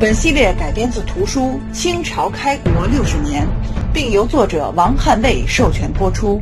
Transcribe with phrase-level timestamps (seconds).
[0.00, 3.42] 本系列改编自图书《清朝开国六十年》，
[3.92, 6.40] 并由作者王汉卫授权播出。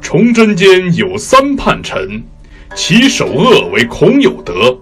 [0.00, 2.20] 崇祯间有三叛臣，
[2.74, 4.76] 其首恶为孔有德，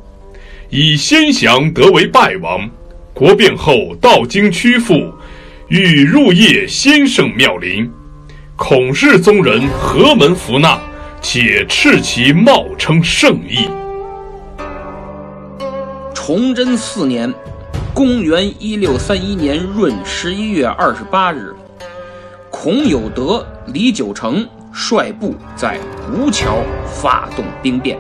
[0.71, 2.67] 以先降得为败亡。
[3.13, 5.14] 国变后，到京曲阜，
[5.69, 7.91] 欲入谒先生庙陵，
[8.55, 10.79] 孔氏宗人何门弗纳，
[11.23, 13.67] 且斥其冒称圣意。
[16.15, 17.33] 崇祯四年，
[17.95, 21.55] 公元一六三一年闰十一月二十八日，
[22.51, 24.47] 孔有德、李九成。
[24.77, 25.79] 率部在
[26.13, 27.97] 吴桥发动兵变。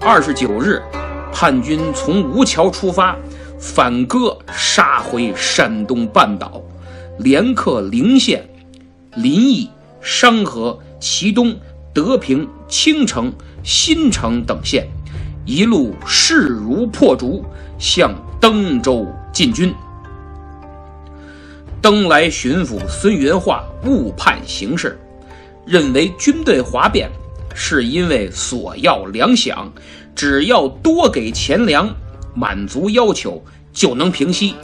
[0.00, 0.82] 二十九日，
[1.32, 3.16] 叛军从吴桥出发，
[3.64, 6.62] 反戈杀回山东半岛，
[7.18, 8.46] 连克陵县、
[9.16, 9.70] 临沂、
[10.02, 11.56] 商河、祁东、
[11.94, 14.86] 德平、青城、新城等县，
[15.46, 17.42] 一路势如破竹，
[17.78, 19.74] 向登州进军。
[21.80, 25.00] 登莱巡抚孙元化误判形势。
[25.64, 27.08] 认为军队哗变
[27.54, 29.66] 是因为索要粮饷，
[30.14, 31.88] 只要多给钱粮，
[32.34, 34.54] 满足要求就能平息。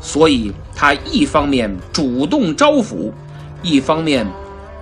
[0.00, 3.10] 所以他一方面主动招抚，
[3.62, 4.26] 一方面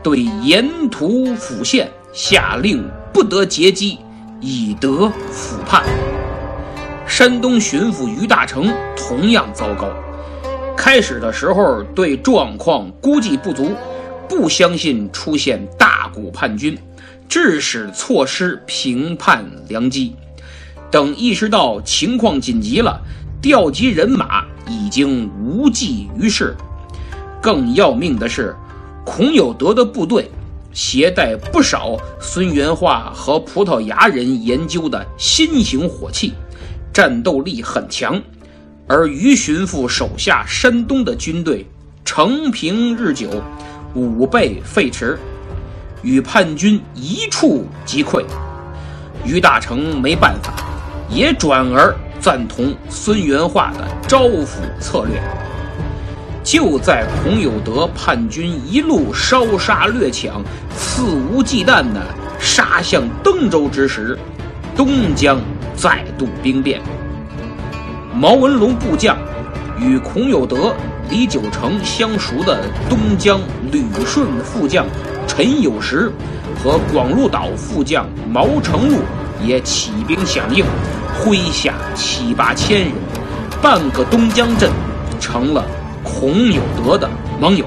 [0.02, 3.98] 对沿途府县下令不得劫机，
[4.40, 4.88] 以得
[5.32, 5.84] 抚叛。
[7.06, 9.88] 山东巡抚于大成同样糟糕，
[10.76, 13.72] 开始的时候对状况估计不足。
[14.28, 16.78] 不相信出现大股叛军，
[17.28, 20.16] 致使错失平叛良机。
[20.92, 23.00] 等意识到情况紧急了，
[23.40, 26.54] 调集人马已经无济于事。
[27.40, 28.54] 更要命的是，
[29.02, 30.30] 孔有德的部队
[30.74, 36.34] 携带不少孙元化和葡萄牙人研究的新型火器，
[36.92, 38.20] 战斗力很强。
[38.86, 41.66] 而于巡抚手下山东的军队
[42.04, 43.42] 承平日久。
[43.94, 45.16] 武备废弛，
[46.02, 48.24] 与叛军一触即溃。
[49.24, 50.54] 于大成没办法，
[51.12, 55.20] 也转而赞同孙元化的招抚策略。
[56.42, 60.42] 就在孔有德叛军一路烧杀掠抢、
[60.76, 62.00] 肆无忌惮地
[62.38, 64.18] 杀向登州之时，
[64.74, 65.40] 东江
[65.76, 66.80] 再度兵变。
[68.14, 69.16] 毛文龙部将
[69.78, 70.74] 与孔有德。
[71.10, 72.58] 李九成相熟的
[72.88, 73.38] 东江
[73.70, 74.86] 旅顺副将
[75.26, 76.10] 陈有时
[76.56, 79.00] 和广禄岛副将毛成禄
[79.44, 80.64] 也起兵响应，
[81.22, 82.90] 麾下七八千人，
[83.62, 84.68] 半个东江镇
[85.20, 85.64] 成了
[86.02, 87.08] 孔有德的
[87.40, 87.64] 盟友。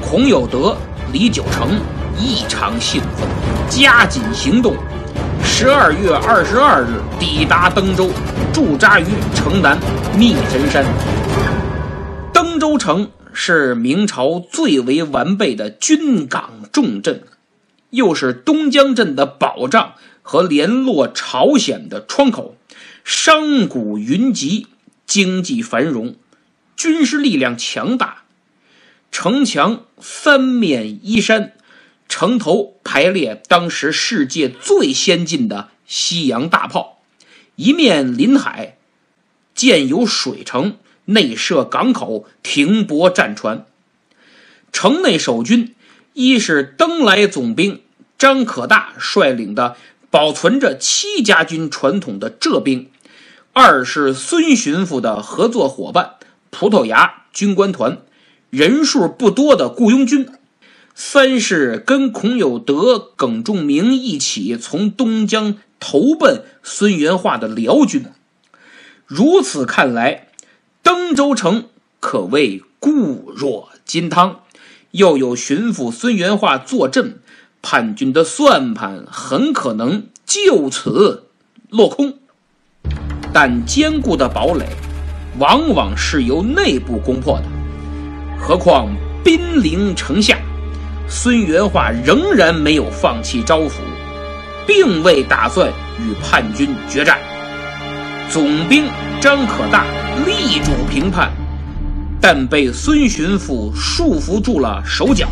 [0.00, 0.76] 孔有德、
[1.12, 1.80] 李九成
[2.16, 3.28] 异常兴奋，
[3.68, 4.76] 加紧行动。
[5.42, 8.08] 十二月二十二日抵达登州，
[8.52, 9.76] 驻扎于城南
[10.16, 10.84] 密神山。
[12.32, 17.20] 登州城是明朝最为完备的军港重镇，
[17.90, 22.56] 又是东江镇的保障和联络朝鲜的窗口，
[23.04, 24.68] 商贾云集，
[25.06, 26.14] 经济繁荣，
[26.76, 28.22] 军事力量强大。
[29.10, 31.52] 城墙三面依山，
[32.08, 37.02] 城头排列当时世界最先进的西洋大炮，
[37.56, 38.78] 一面临海，
[39.54, 40.78] 建有水城。
[41.06, 43.66] 内设港口，停泊战船。
[44.70, 45.74] 城内守军，
[46.12, 47.82] 一是登莱总兵
[48.16, 49.76] 张可大率领的
[50.12, 52.90] 保存着戚家军传统的浙兵；
[53.54, 56.16] 二是孙巡抚的合作伙伴
[56.50, 57.96] 葡萄牙军官团，
[58.50, 60.26] 人数不多的雇佣军；
[60.94, 68.04] 三是跟孔有德、耿仲明一起从东江投奔孙元化的辽军。
[69.06, 70.28] 如此看来。
[70.84, 71.68] 登州城
[72.00, 74.40] 可谓固若金汤，
[74.90, 77.20] 又有巡抚孙元化坐镇，
[77.62, 81.28] 叛军的算盘很可能就此
[81.70, 82.12] 落空。
[83.32, 84.66] 但坚固的堡垒，
[85.38, 87.44] 往往是由内部攻破的。
[88.38, 88.88] 何况
[89.24, 90.36] 兵临城下，
[91.08, 93.78] 孙元化仍然没有放弃招抚，
[94.66, 97.18] 并未打算与叛军决战。
[98.28, 98.84] 总兵
[99.20, 99.86] 张可大
[100.26, 101.32] 力主平叛，
[102.20, 105.28] 但被孙巡抚束缚住了手脚，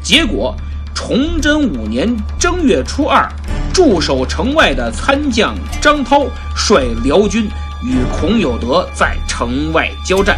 [0.00, 0.56] 结果。
[1.00, 3.24] 崇祯五年正月初二，
[3.72, 7.48] 驻守城外的参将张涛率辽军
[7.84, 10.36] 与孔有德在城外交战，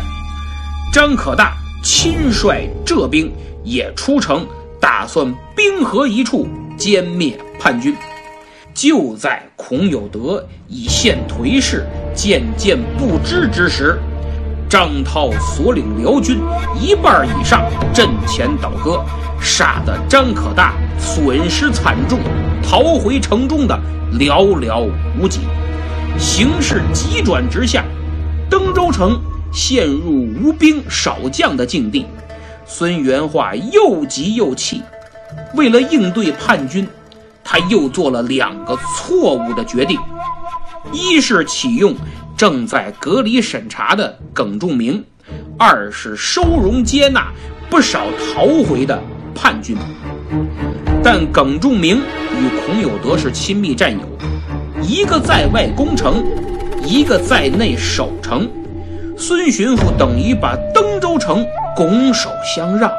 [0.92, 3.32] 张可大亲率浙兵
[3.64, 4.46] 也出城，
[4.78, 6.46] 打算兵合一处
[6.78, 7.96] 歼灭叛军。
[8.74, 13.98] 就在孔有德已现颓势、渐渐不支之时，
[14.70, 16.40] 张涛所领辽军
[16.80, 19.04] 一半以上阵前倒戈。
[19.42, 22.20] 杀得张可大损失惨重，
[22.62, 23.76] 逃回城中的
[24.12, 24.86] 寥寥
[25.18, 25.40] 无几，
[26.18, 27.82] 形势急转直下，
[28.50, 29.18] 登州城
[29.50, 32.06] 陷入无兵少将的境地。
[32.66, 34.82] 孙元化又急又气，
[35.54, 36.86] 为了应对叛军，
[37.42, 39.98] 他又做了两个错误的决定：
[40.92, 41.94] 一是启用
[42.40, 44.94] 正在隔离审查的耿仲明；
[45.58, 47.30] 二是收容接纳
[47.68, 48.98] 不少逃回的。
[49.34, 49.76] 叛军，
[51.04, 54.00] 但耿仲明与孔有德是亲密战友，
[54.80, 56.24] 一个在外攻城，
[56.82, 58.48] 一个在内守城，
[59.18, 61.44] 孙巡抚等于把登州城
[61.76, 62.90] 拱手相让。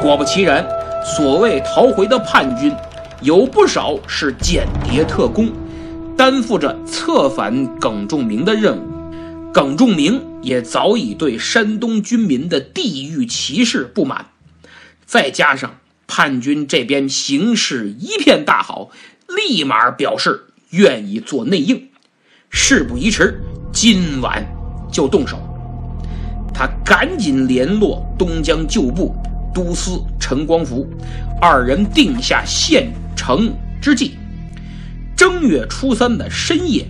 [0.00, 0.66] 果不其然，
[1.04, 2.74] 所谓逃回的叛军，
[3.20, 5.52] 有不少是间谍特工，
[6.16, 8.82] 担负着策反耿仲明的任务。
[9.52, 14.26] 耿仲明也早已对山东军民的地域歧视不满。
[15.04, 18.90] 再加上叛军这边形势一片大好，
[19.28, 21.88] 立马表示愿意做内应。
[22.50, 23.40] 事不宜迟，
[23.72, 24.44] 今晚
[24.92, 25.38] 就动手。
[26.52, 29.14] 他赶紧联络东江旧部
[29.54, 30.86] 都司陈光福，
[31.40, 34.16] 二人定下献城之计。
[35.16, 36.86] 正月初三的深夜，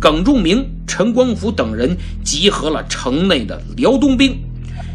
[0.00, 1.94] 耿仲明、陈光福等人
[2.24, 4.38] 集合了城内的辽东兵。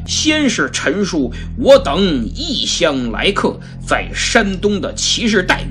[0.07, 2.01] 先是陈述我等
[2.35, 5.67] 异乡来客在山东的歧视待遇，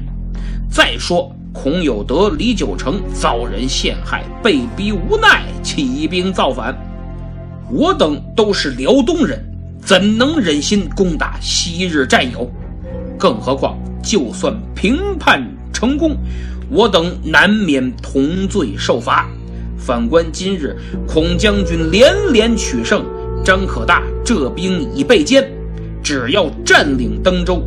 [0.71, 6.73] 再说孔有德、李九成遭人陷害，被逼无奈起兵造反。
[7.69, 9.45] 我等都是辽东人，
[9.85, 12.49] 怎能忍心攻打昔日战友？
[13.19, 16.17] 更何况，就算平叛成功，
[16.73, 19.29] 我等难免同罪受罚。
[19.77, 20.75] 反观今日，
[21.07, 23.05] 孔将军连连取胜。
[23.45, 25.45] 张可大这兵已被歼，
[26.03, 27.61] 只要占领登州，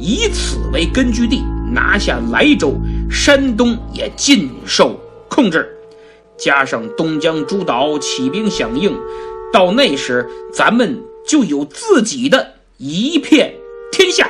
[0.00, 1.42] 以此为根据地
[1.72, 2.74] 拿下莱州，
[3.08, 5.66] 山东也尽受控制。
[6.36, 8.92] 加上东江诸岛起兵响应，
[9.52, 13.54] 到那时咱们就有自己的一片
[13.92, 14.28] 天下。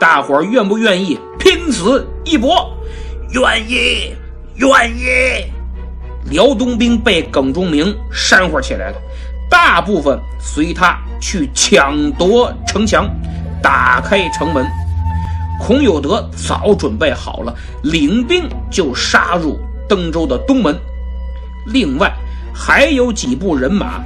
[0.00, 2.74] 大伙儿愿不愿意拼死一搏？
[3.32, 4.14] 愿意，
[4.56, 5.50] 愿意。
[6.30, 8.96] 辽东兵被耿仲明煽乎起来了。
[9.48, 13.08] 大部分随他去抢夺城墙，
[13.62, 14.66] 打开城门。
[15.58, 19.58] 孔有德早准备好了，领兵就杀入
[19.88, 20.78] 登州的东门。
[21.68, 22.12] 另外
[22.52, 24.02] 还有几部人马，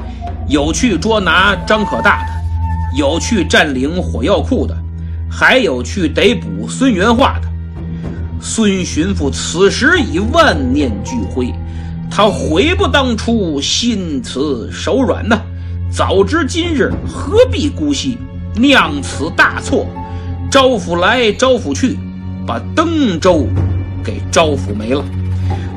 [0.49, 4.77] 有去捉拿张可大的，有去占领火药库的，
[5.29, 7.49] 还有去逮捕孙元化的。
[8.41, 11.53] 孙巡抚此时已万念俱灰。
[12.11, 15.41] 他悔不当初，心慈手软呐！
[15.91, 18.19] 早知今日，何必姑息，
[18.55, 19.87] 酿此大错？
[20.51, 21.99] 招抚来，招抚去，
[22.47, 23.47] 把登州
[24.05, 25.05] 给招抚没了，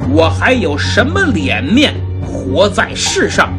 [0.10, 3.52] 我还有什么脸面活在世上？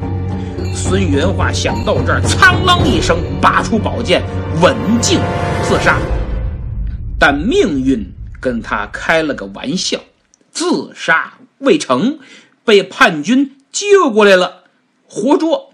[0.73, 4.23] 孙元化想到这儿，苍啷一声，拔出宝剑，
[4.63, 5.19] 刎颈
[5.65, 5.99] 自杀。
[7.19, 8.07] 但命运
[8.41, 10.01] 跟他开了个玩笑，
[10.51, 12.19] 自杀未成。
[12.63, 14.65] 被叛军救过来了，
[15.09, 15.73] 活捉。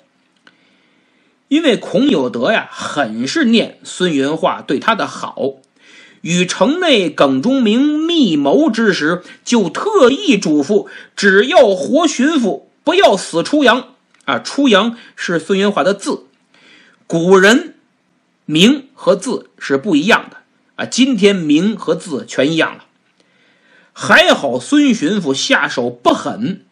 [1.48, 5.56] 因为孔有德呀，很是念孙元化对他的好，
[6.22, 13.88] 与城内耿仲明密谋之时，就特意嘱咐：只要活巡抚，不要死出阳。
[14.24, 16.24] 啊，出阳是孙元化的字，
[17.06, 17.74] 古人
[18.46, 20.38] 名和字是不一样的
[20.76, 22.84] 啊，今天名和字全一样了。
[23.92, 26.64] 还好孙巡抚下手不狠。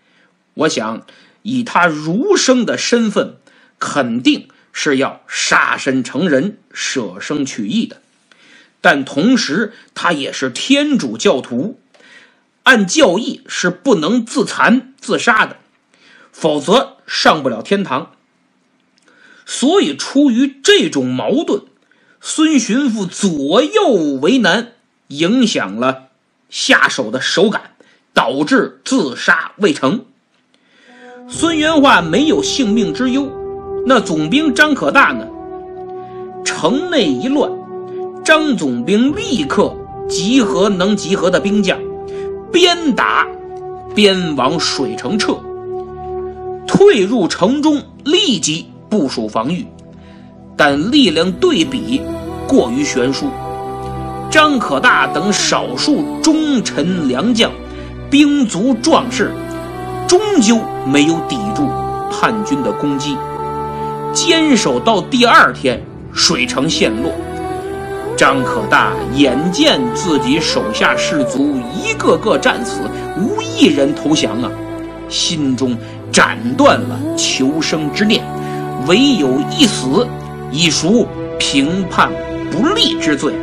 [0.54, 1.06] 我想，
[1.42, 3.36] 以他儒生的身份，
[3.78, 8.02] 肯定是要杀身成仁、舍生取义的。
[8.80, 11.80] 但同时，他也是天主教徒，
[12.64, 15.56] 按教义是不能自残自杀的，
[16.30, 18.12] 否则上不了天堂。
[19.46, 21.62] 所以，出于这种矛盾，
[22.26, 23.86] 孙巡抚左右
[24.22, 24.68] 为难，
[25.08, 26.04] 影响了
[26.48, 27.72] 下手的手感，
[28.14, 30.06] 导致自杀未成。
[31.28, 33.30] 孙元化没有性命之忧，
[33.86, 35.26] 那总兵张可大呢？
[36.46, 37.52] 城内一乱，
[38.24, 39.76] 张总兵立刻
[40.08, 41.78] 集合能集合的兵将，
[42.50, 43.28] 边打
[43.94, 45.38] 边往水城撤。
[46.66, 49.66] 退入城中，立即部署防御，
[50.56, 52.00] 但力量对比
[52.46, 53.28] 过于悬殊。
[54.30, 57.50] 张可大等少数忠臣良将、
[58.10, 59.32] 兵卒壮士，
[60.06, 61.68] 终究没有抵住
[62.10, 63.16] 叛军的攻击。
[64.12, 65.80] 坚守到第二天，
[66.12, 67.12] 水城陷落。
[68.16, 72.80] 张可大眼见自己手下士卒一个个战死，
[73.16, 74.50] 无一人投降啊，
[75.08, 75.76] 心中。
[76.12, 78.22] 斩断了求生之念，
[78.86, 80.06] 唯有一死，
[80.54, 81.04] 以赎
[81.36, 82.08] 平叛
[82.48, 83.34] 不利之罪。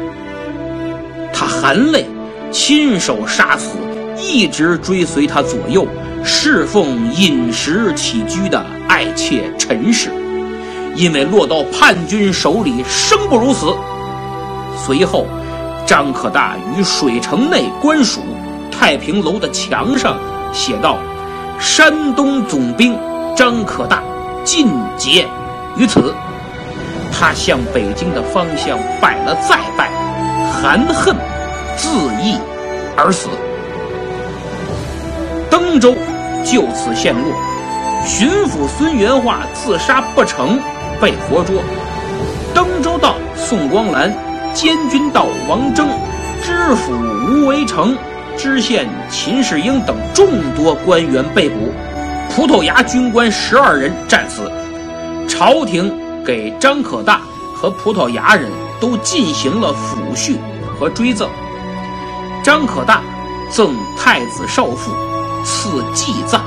[1.34, 2.06] 他含泪
[2.51, 3.75] 亲手杀死
[4.18, 5.86] 一直追随他左右、
[6.24, 10.10] 侍奉饮食起居的爱妾陈氏，
[10.96, 13.65] 因为落到叛军手里，生不如死。
[14.86, 15.27] 随后，
[15.86, 18.22] 张可大于水城内官署
[18.72, 20.18] 太平楼的墙上
[20.53, 20.98] 写道。
[21.60, 22.98] 山东总兵
[23.36, 24.01] 张可大
[24.44, 25.27] 尽节
[25.77, 26.12] 于此，
[27.12, 29.89] 他向北京的方向拜了再拜，
[30.51, 31.15] 含恨
[31.75, 31.89] 自
[32.22, 32.39] 缢
[32.98, 33.30] 而死。
[35.50, 35.94] 登州
[36.44, 37.32] 就此陷落，
[38.06, 40.60] 巡抚孙元化自杀不成，
[41.00, 41.62] 被活捉。
[42.53, 44.13] 登州道宋光兰、
[44.53, 45.88] 监军道王征、
[46.41, 47.96] 知府吴维成。
[48.38, 50.25] 知县秦世英等众
[50.56, 51.72] 多官员被捕，
[52.30, 54.50] 葡萄牙军官十二人战死。
[55.27, 55.94] 朝廷
[56.25, 57.21] 给张可大
[57.55, 60.37] 和葡萄牙人都进行了抚恤
[60.77, 61.29] 和追赠。
[62.43, 63.03] 张可大
[63.51, 64.91] 赠太子少傅，
[65.43, 66.43] 赐祭葬，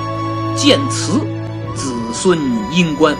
[0.56, 1.12] 建祠，
[1.74, 2.38] 子孙
[2.72, 3.16] 荫官。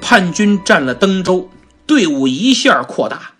[0.00, 1.48] 叛军占了登州，
[1.86, 3.32] 队伍一下扩大。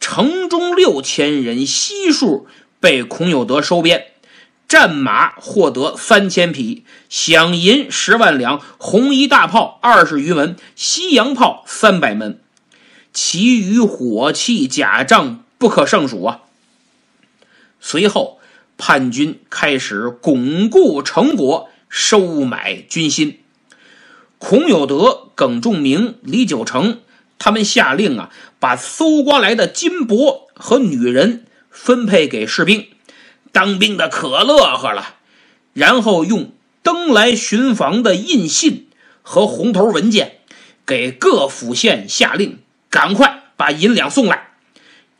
[0.00, 2.46] 城中六千人悉数
[2.80, 4.07] 被孔有德收编，
[4.68, 12.38] 战马获得三千匹，饷银十万两，红衣大炮二十余门，西洋炮三百门，
[13.14, 16.42] 其余火器甲仗不可胜数啊。
[17.80, 18.40] 随后，
[18.76, 23.40] 叛军开始巩固成果，收买军心。
[24.36, 27.00] 孔有德、耿仲明、李九成。
[27.38, 32.88] 他们下令啊，把搜刮来的金帛和女人分配给士兵，
[33.52, 35.16] 当兵的可乐呵了。
[35.72, 36.52] 然后用
[36.82, 38.88] 登来巡防的印信
[39.22, 40.38] 和红头文件，
[40.86, 42.58] 给各府县下令，
[42.90, 44.50] 赶快把银两送来。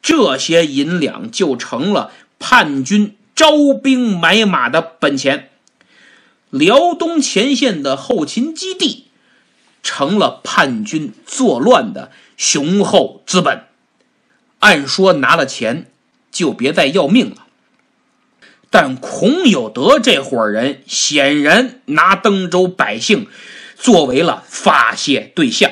[0.00, 5.50] 这些银两就成了叛军招兵买马的本钱。
[6.50, 9.04] 辽东前线的后勤基地。
[9.80, 13.64] 成了叛军作乱的雄厚资本。
[14.58, 15.90] 按说拿了钱
[16.30, 17.46] 就别再要命了，
[18.70, 23.26] 但孔有德这伙人显然拿登州百姓
[23.76, 25.70] 作为了发泄对象。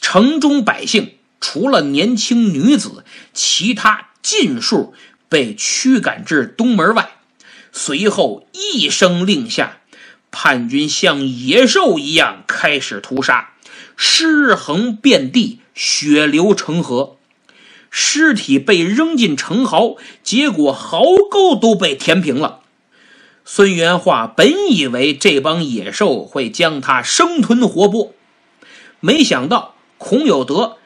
[0.00, 4.94] 城中百姓除了年轻女子，其他尽数
[5.28, 7.10] 被驱赶至东门外。
[7.72, 9.78] 随后一声令下。
[10.36, 13.52] 叛军像野兽一样开始屠杀，
[13.96, 17.18] 尸横遍地，血流成河，
[17.96, 22.58] 尸体被扔进城壕，结果壕沟都被填平了。
[23.44, 28.10] 孙元化本以为这帮野兽会将他生吞活剥，
[28.98, 30.78] 没想到孔有德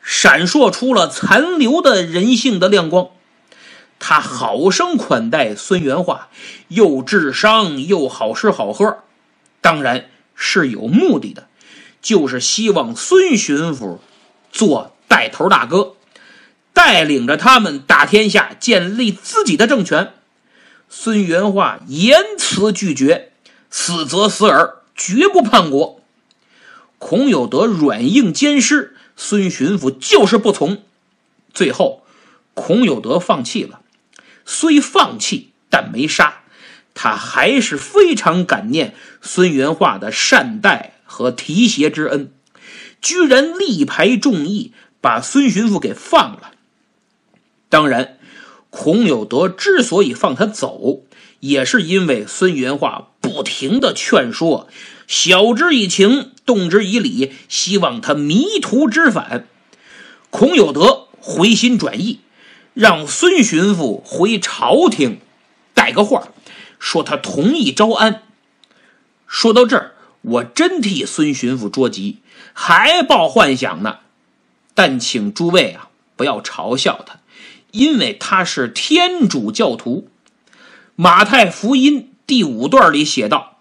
[0.00, 3.08] 闪烁出了残留的人性的亮光。
[3.98, 6.30] 他好生款待孙元化，
[6.68, 9.00] 又治伤又好吃好喝，
[9.60, 11.48] 当然是有目的的，
[12.00, 13.98] 就是希望孙巡抚
[14.50, 15.95] 做带头大哥，
[16.76, 20.12] 带领着他们打天下，建立自己的政权。
[20.90, 23.32] 孙元化严词拒绝，
[23.70, 26.02] 死则死耳，绝不叛国。
[26.98, 30.82] 孔有德软硬兼施，孙巡抚就是不从，
[31.54, 32.02] 最后
[32.52, 33.80] 孔有德放弃了。
[34.44, 36.42] 虽放弃，但没杀。
[36.92, 42.30] 他还是非常感念孙元化的善待和提携之恩，
[43.00, 46.52] 居然力排众议，把孙巡抚给放了。
[47.76, 48.16] 当然，
[48.70, 51.02] 孔有德之所以放他走，
[51.40, 54.66] 也是因为孙元化不停的劝说，
[55.06, 59.46] 晓之以情，动之以理，希望他迷途知返。
[60.30, 62.20] 孔有德回心转意，
[62.72, 65.20] 让孙巡抚回朝廷
[65.74, 66.28] 带个话，
[66.78, 68.22] 说他同意招安。
[69.26, 69.92] 说到这儿，
[70.22, 72.20] 我真替孙巡抚着急，
[72.54, 73.98] 还抱幻想呢。
[74.72, 77.18] 但请诸位啊，不要嘲笑他，
[77.76, 80.08] 因为他是天主教徒。
[80.94, 83.58] 马太福音第五段里写道：“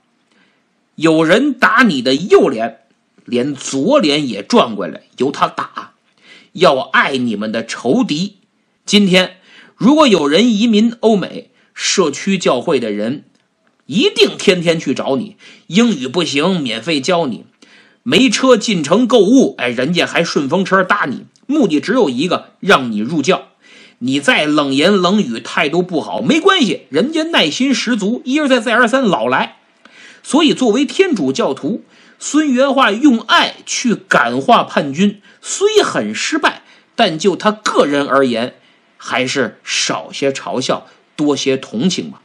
[0.96, 2.80] 有人打你的右脸，
[3.26, 5.92] 连左脸也转过来，由他打。
[6.54, 8.38] 要爱你们的仇敌。
[8.86, 9.36] 今天
[9.76, 13.26] 如果有人移民欧美，社区教会的人
[13.88, 15.36] 一定天天去找你。
[15.68, 17.44] 英语不行，免费教你。”
[18.08, 23.48] 没车进城购物，哎，人家还顺风车搭你，目的只有一个，让你入教。
[24.06, 29.58] 你再冷言冷语，态度不好，没关系，人家耐心十足，一而再再而三老来。
[30.22, 31.84] 所以，作为天主教徒，
[32.20, 36.62] 孙元化用爱去感化叛军，虽很失败，
[36.96, 38.54] 但就他个人而言，
[38.96, 40.86] 还是少些嘲笑，
[41.16, 42.22] 多些同情吧。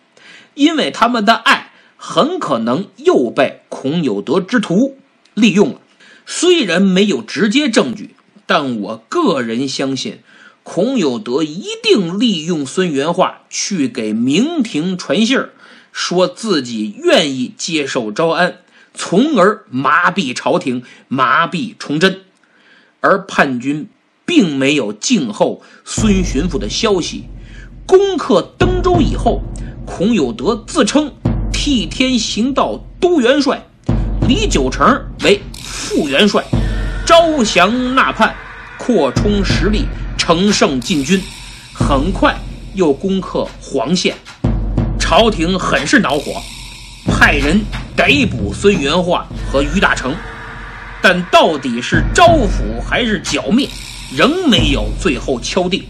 [0.52, 4.98] 因为他们的爱很可能又被孔有德之徒。
[5.32, 5.80] 利用了，
[6.26, 10.18] 虽然没有直接证据，但我个人相信，
[10.72, 15.50] 孔有德一定利用孙元化去给明廷传信儿，
[15.90, 18.58] 说自己愿意接受招安，
[18.94, 22.20] 从而麻痹朝廷，麻痹崇祯。
[23.00, 23.88] 而叛军
[24.24, 27.24] 并没有静候孙巡抚的消息，
[27.84, 29.42] 攻克登州以后，
[29.84, 31.12] 孔有德自称
[31.52, 33.66] 替天行道都元帅。
[34.28, 36.44] 李九成为副元帅，
[37.04, 38.32] 招降纳叛，
[38.78, 39.86] 扩充实力，
[40.30, 41.20] 乘胜进军，
[41.74, 42.32] 很快
[42.74, 44.14] 又攻克黄县。
[44.96, 46.40] 朝廷很是恼火，
[47.04, 47.60] 派人
[47.96, 50.14] 逮捕孙元化和于大成，
[51.02, 53.68] 但到底是招抚还是剿灭，
[54.16, 55.84] 仍没有最后敲定。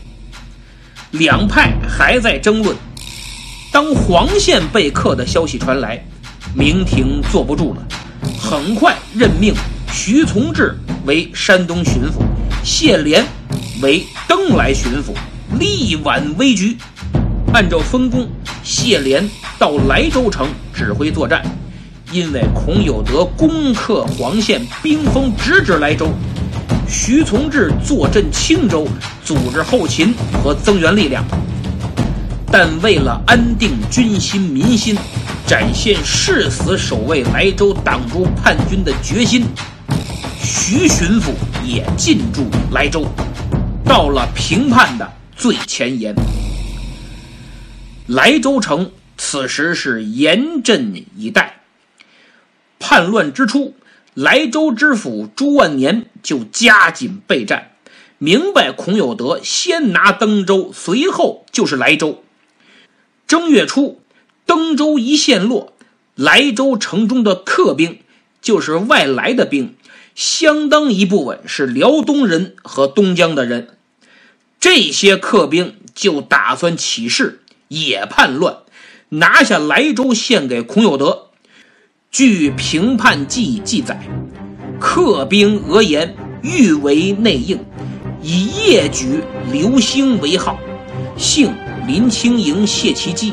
[1.11, 2.75] 两派还在争论。
[3.71, 6.03] 当黄县被克的消息传来，
[6.55, 7.83] 明廷坐不住了。
[8.41, 9.53] 很快任命
[9.93, 12.23] 徐从志为山东巡抚，
[12.65, 13.23] 谢莲
[13.81, 15.15] 为登莱巡抚，
[15.59, 16.77] 力挽危局。
[17.53, 18.29] 按照分工，
[18.63, 21.43] 谢莲到莱州城指挥作战，
[22.13, 26.07] 因为孔有德攻克黄县，兵锋直指莱州；
[26.89, 28.87] 徐从志坐镇青州，
[29.25, 31.25] 组织后勤和增援力量。
[32.53, 34.97] 但为了安定军心民心。
[35.47, 39.45] 展现誓死守卫莱州、挡住叛军的决心，
[40.41, 41.33] 徐巡抚
[41.65, 43.05] 也进驻莱州，
[43.91, 46.15] 到了平叛的最前沿。
[48.07, 51.63] 莱州城此时是严阵以待。
[52.79, 53.75] 叛乱之初，
[54.15, 57.73] 莱州知府朱万年就加紧备战，
[58.19, 62.23] 明白孔有德先拿登州，随后就是莱州。
[63.27, 64.01] 正月初。
[64.47, 65.73] 登州一陷落，
[66.15, 67.99] 莱州城中的客兵，
[68.41, 69.75] 就是外来的兵，
[70.15, 73.77] 相当一部分是辽东人和东江的人。
[74.61, 78.59] 这些客兵就打算起事，也叛乱，
[79.09, 81.29] 拿下莱州献给孔有德。
[82.11, 83.99] 据《平叛记》记载，
[84.79, 87.59] 客兵讹言欲为内应，
[88.21, 90.59] 以夜举刘兴为号，
[91.17, 91.55] 姓
[91.87, 93.33] 林清营谢其机。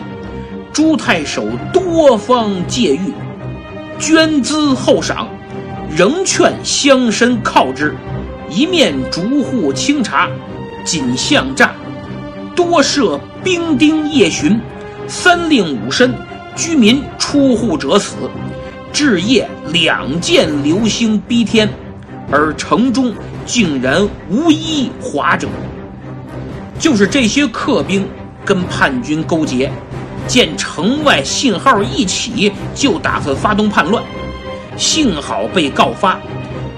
[0.71, 3.11] 朱太守多方借喻，
[3.99, 5.27] 捐资厚赏，
[5.93, 7.93] 仍劝乡绅靠之。
[8.49, 10.29] 一面逐户清查，
[10.87, 11.75] 仅巷诈，
[12.55, 14.57] 多设兵丁夜巡，
[15.05, 16.13] 三令五申，
[16.55, 18.15] 居民出户者死。
[18.93, 21.69] 至夜两见流星逼天，
[22.31, 23.13] 而城中
[23.45, 25.49] 竟然无一华者。
[26.79, 28.07] 就是这些客兵
[28.45, 29.69] 跟叛军勾结。
[30.25, 34.01] 见城外信号一起，就打算发动叛乱。
[34.77, 36.17] 幸好被告发，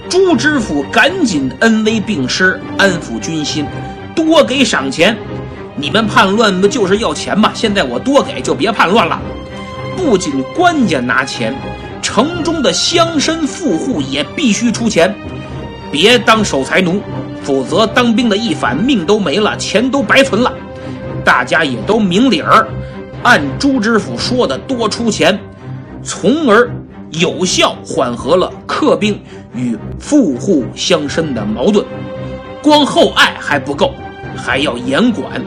[0.09, 3.65] 朱知府赶紧恩威并施，安抚军心，
[4.25, 5.17] 多给赏钱。
[5.75, 7.51] 你们叛乱不就是要钱吗？
[7.53, 9.17] 现在我多给，就别叛乱了。
[9.95, 11.55] 不仅官家拿钱，
[12.01, 15.15] 城中的乡绅富户也必须出钱，
[15.89, 17.01] 别当守财奴，
[17.41, 20.51] 否则当兵的一反，命都没了，钱都白存了。
[21.23, 22.67] 大家也都明理儿。
[23.23, 25.39] 按朱知府说的多出钱，
[26.03, 26.69] 从而
[27.11, 29.17] 有效缓和了客兵
[29.55, 31.85] 与富户乡绅的矛盾。
[32.61, 33.93] 光厚爱还不够，
[34.43, 35.41] 还要严管。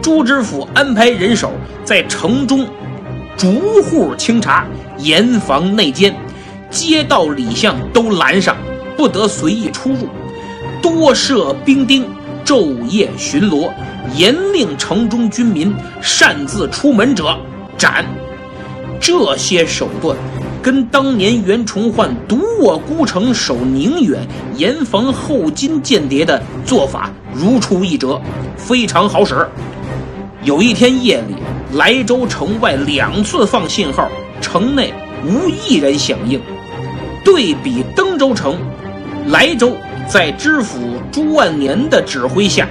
[0.00, 1.52] 朱知府安排人手
[1.84, 2.66] 在城中
[3.36, 4.66] 逐户清查，
[4.98, 6.14] 严防内奸，
[6.70, 8.56] 街道里巷都拦上，
[8.96, 10.08] 不得随意出入，
[10.80, 12.06] 多设兵丁，
[12.44, 13.72] 昼夜巡逻，
[14.14, 17.36] 严令城中军民擅自出门者
[17.76, 18.04] 斩。
[19.00, 20.16] 这些手段。
[20.64, 28.18] 跟当年袁崇焕独卧孤城守宁远，严防后金间谍的做法如出一辙，
[28.56, 29.46] 非常好使。
[30.42, 31.34] 有一天夜里，
[31.74, 34.08] 莱州城外两次放信号，
[34.40, 36.40] 城内无一人响应。
[37.22, 38.58] 对比登州城，
[39.26, 39.76] 莱州
[40.08, 40.78] 在知府
[41.12, 42.66] 朱万年的指挥下，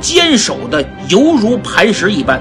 [0.00, 2.40] 坚守的犹如磐石一般，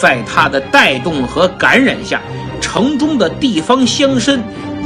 [0.00, 2.22] 在他的带动和感染下。
[2.64, 4.40] 城中的地方乡绅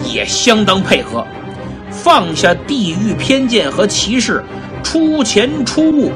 [0.04, 1.24] 也相当配合，
[1.92, 4.42] 放下地域偏见和歧视，
[4.82, 6.10] 出钱出物。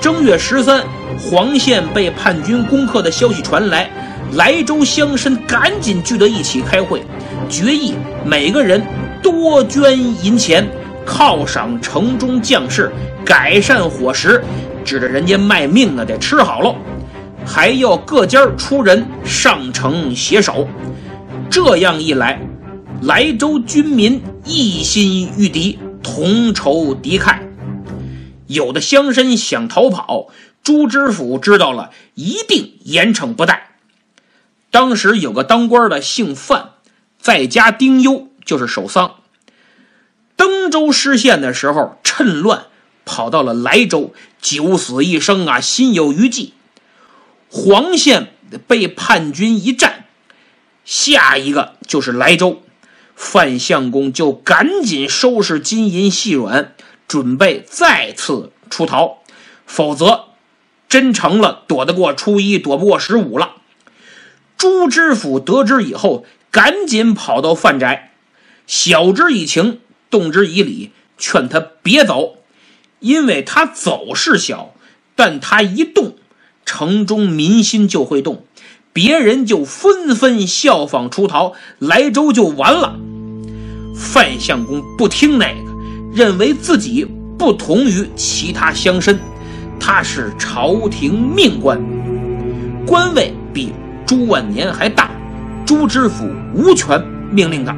[0.00, 0.84] 正月十三，
[1.18, 3.90] 黄县被叛军攻克的消息传来，
[4.34, 7.02] 莱州乡绅赶紧聚到一起开会，
[7.48, 8.80] 决议每个人
[9.20, 10.64] 多捐银钱，
[11.04, 12.90] 犒赏城中将士，
[13.24, 14.40] 改善伙食，
[14.84, 16.76] 指着人家卖命啊，得吃好喽。
[17.46, 20.66] 还要各家出人上城携手，
[21.50, 22.40] 这样一来，
[23.02, 27.38] 莱州军民一心御敌，同仇敌忾。
[28.46, 30.28] 有的乡绅想逃跑，
[30.62, 33.76] 朱知府知道了一定严惩不贷。
[34.70, 36.70] 当时有个当官的姓范，
[37.20, 39.16] 在家丁忧，就是守丧。
[40.36, 42.64] 登州失陷的时候，趁乱
[43.04, 46.54] 跑到了莱州，九死一生啊，心有余悸。
[47.56, 48.32] 黄县
[48.66, 50.06] 被叛军一战，
[50.84, 52.64] 下一个就是莱州，
[53.14, 56.74] 范相公就赶紧收拾金银细软，
[57.06, 59.18] 准备再次出逃，
[59.66, 60.24] 否则
[60.88, 63.52] 真成了躲得过初一，躲不过十五了。
[64.56, 68.10] 朱知府得知以后，赶紧跑到范宅，
[68.66, 69.78] 晓之以情，
[70.10, 72.38] 动之以理，劝他别走，
[72.98, 74.74] 因为他走是小，
[75.14, 76.16] 但他一动。
[76.64, 78.44] 城中民心就会动，
[78.92, 82.96] 别人就纷纷效仿出逃，莱州就完了。
[83.96, 85.70] 范相公不听那个，
[86.14, 87.06] 认为自己
[87.38, 89.16] 不同于其他乡绅，
[89.78, 91.80] 他是朝廷命官，
[92.86, 93.72] 官位比
[94.06, 95.10] 朱万年还大，
[95.64, 96.24] 朱知府
[96.54, 97.00] 无权
[97.30, 97.76] 命令他。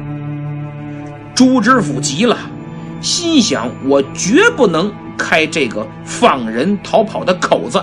[1.35, 2.37] 朱知府急了，
[2.99, 7.79] 心想：我绝不能开这个放人逃跑的口子。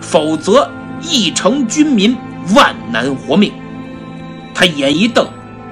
[0.00, 0.68] 否则，
[1.02, 2.16] 一城军民
[2.54, 3.52] 万难活命。
[4.54, 5.26] 他眼一瞪，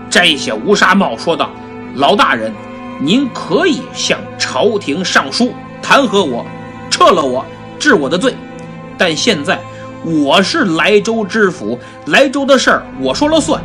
[0.08, 1.50] 摘下乌纱帽，说道
[1.96, 2.52] ：“老大人，
[3.00, 6.44] 您可以向朝廷上书弹劾我，
[6.90, 7.44] 撤了我，
[7.78, 8.34] 治我的罪。
[8.96, 9.58] 但现在
[10.04, 13.62] 我是莱州知府，莱州的事儿我说了算。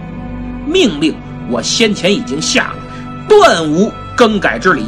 [0.65, 1.13] 命令
[1.49, 2.75] 我先前已经下了，
[3.27, 4.85] 断无更改之理。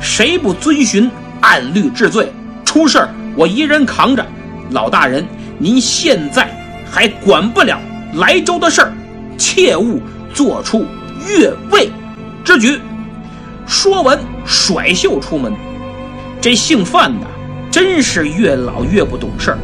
[0.00, 2.30] 谁不遵循，按律治罪。
[2.64, 4.26] 出事儿我一人扛着。”
[4.70, 5.26] 老大人，
[5.58, 6.48] 您现在
[6.90, 7.78] 还管不了
[8.14, 8.92] 莱州的事儿，
[9.36, 10.00] 切勿
[10.32, 10.86] 做出
[11.28, 11.90] 越位
[12.44, 12.80] 之举。
[13.66, 15.52] 说完，甩袖出门。
[16.40, 17.26] 这姓范的
[17.70, 19.58] 真是越老越不懂事儿，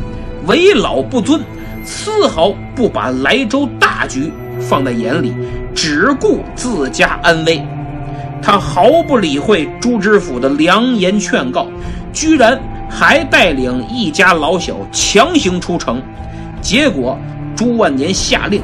[0.46, 1.40] 为老不尊，
[1.84, 5.34] 丝毫不把莱州大局放在眼里，
[5.74, 7.60] 只顾自家安危。
[8.40, 11.66] 他毫不理会朱知府的良言劝告，
[12.12, 12.58] 居然。
[12.88, 16.02] 还带领一家老小强行出城，
[16.60, 17.18] 结果
[17.54, 18.62] 朱万年下令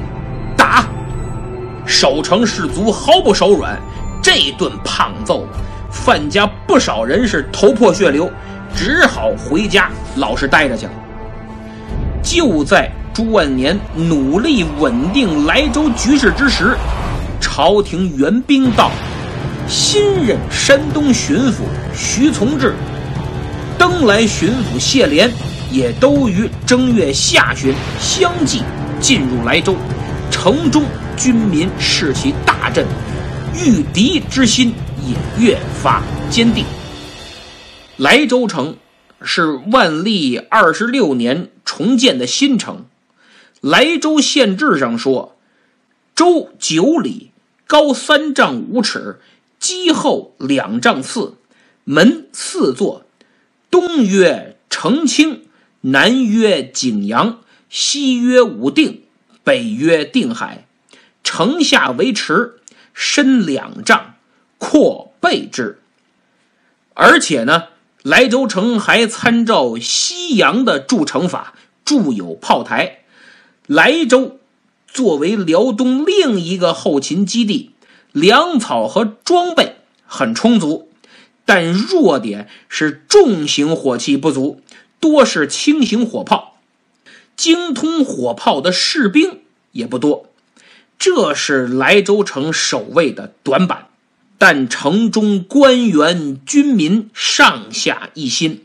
[0.56, 0.84] 打，
[1.86, 3.78] 守城士卒毫不手软。
[4.22, 5.46] 这顿胖揍，
[5.90, 8.30] 范家不少人是头破血流，
[8.74, 10.92] 只好回家老实待着去了。
[12.22, 16.74] 就在朱万年努力稳定莱州局势之时，
[17.38, 18.90] 朝廷援兵到，
[19.68, 21.56] 新任山东巡抚
[21.94, 22.74] 徐从志。
[23.86, 25.30] 登莱巡抚谢莲
[25.70, 28.62] 也都于正月下旬相继
[28.98, 29.76] 进入莱州，
[30.30, 30.84] 城中
[31.18, 32.86] 军民士气大振，
[33.54, 34.72] 御敌之心
[35.06, 36.64] 也越发坚定。
[37.98, 38.74] 莱州城
[39.20, 42.86] 是万历二十六年重建的新城，
[43.60, 45.36] 莱州县志上说
[46.16, 47.32] ：“州九里，
[47.66, 49.20] 高三丈五尺，
[49.60, 51.34] 基厚两丈四，
[51.84, 53.02] 门四座。”
[53.74, 55.48] 东曰澄清，
[55.80, 59.02] 南曰景阳，西曰武定，
[59.42, 60.68] 北曰定海。
[61.24, 62.60] 城下为池，
[62.92, 64.14] 深两丈，
[64.58, 65.80] 阔倍之。
[66.94, 67.64] 而且呢，
[68.04, 73.00] 莱州城还参照西洋的筑城法，筑有炮台。
[73.66, 74.38] 莱州
[74.86, 77.72] 作为辽东另一个后勤基地，
[78.12, 80.88] 粮草和装备很充足，
[81.44, 84.60] 但弱点是重型火器不足，
[85.00, 86.58] 多是轻型火炮，
[87.36, 89.40] 精通火炮的士兵
[89.72, 90.30] 也不多，
[90.98, 93.88] 这是莱州城守卫的短板。
[94.36, 98.64] 但城中官员军民上下一心，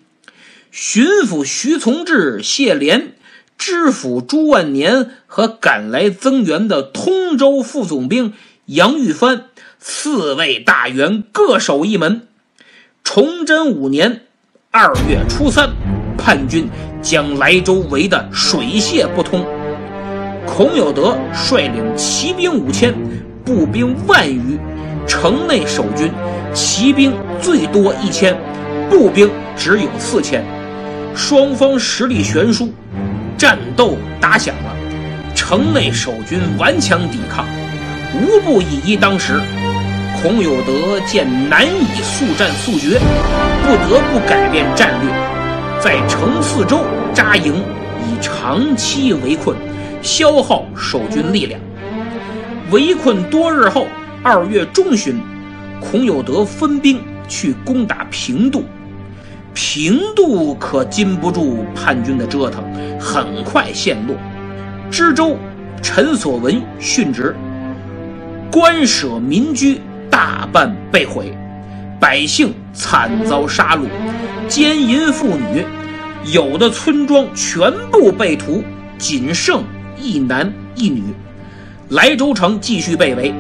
[0.72, 3.16] 巡抚徐从志、谢莲。
[3.58, 8.34] 知府朱万年和赶来增援的通州副总兵
[8.68, 9.48] 杨玉帆
[9.80, 12.29] 四位大员各守一门。
[13.12, 14.22] 崇祯五年
[14.70, 15.68] 二月初三，
[16.16, 16.70] 叛军
[17.02, 19.44] 将莱州围得水泄不通。
[20.46, 22.94] 孔有德率领骑兵五千，
[23.44, 24.60] 步兵万余，
[25.08, 26.12] 城内守军，
[26.54, 28.38] 骑兵最多一千，
[28.92, 30.46] 步兵只有四千，
[31.16, 32.72] 双方实力悬殊。
[33.36, 34.76] 战斗打响了，
[35.34, 37.48] 城内守军顽强抵抗，
[38.14, 39.42] 无不以一当十。
[40.22, 43.00] 孔有德见难以速战速决，
[43.64, 45.10] 不得不改变战略，
[45.80, 46.82] 在城四周
[47.14, 47.64] 扎营，
[48.06, 49.56] 以长期围困，
[50.02, 51.58] 消耗守军力量。
[52.70, 53.88] 围困多日后，
[54.22, 55.22] 二月中旬，
[55.80, 58.66] 孔有德分兵去攻打平度。
[59.54, 62.62] 平度可禁不住叛军的折腾，
[63.00, 64.18] 很快陷落。
[64.92, 65.38] 知州
[65.82, 67.34] 陈所文殉职，
[68.52, 69.80] 官舍民居
[70.10, 71.32] 大半被毁，
[72.00, 73.88] 百姓惨遭杀戮，
[74.48, 75.66] 奸淫妇女，
[76.34, 78.64] 有的村庄全部被屠，
[78.98, 79.64] 仅剩
[79.98, 81.04] 一男一女。
[81.90, 83.34] 莱州城继续被围，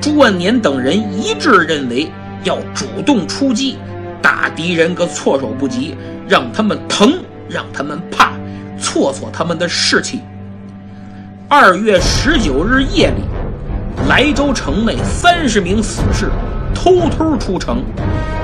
[0.00, 2.08] 朱万年等人一致认为
[2.44, 3.76] 要主动出击。
[4.20, 5.96] 打敌人个措手不及，
[6.28, 7.14] 让他们疼，
[7.48, 8.32] 让他们怕，
[8.78, 10.20] 挫挫他们的士气。
[11.48, 13.22] 二月十九日夜里，
[14.06, 16.30] 莱州城内三十名死士
[16.74, 17.82] 偷偷出城，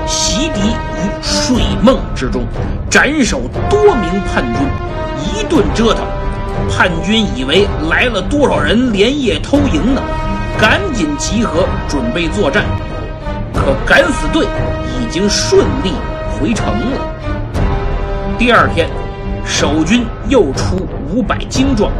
[0.05, 2.43] 袭敌于睡梦之中，
[2.89, 4.67] 斩首多名叛军，
[5.23, 6.05] 一顿折腾。
[6.69, 10.01] 叛军以为来了多少人连夜偷营呢，
[10.59, 12.63] 赶紧集合准备作战。
[13.53, 14.45] 可敢死队
[14.99, 15.93] 已经顺利
[16.31, 16.99] 回城了。
[18.37, 18.89] 第二天，
[19.45, 21.91] 守军又出五百精壮，